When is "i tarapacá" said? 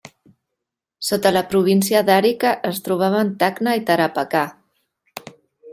3.83-4.45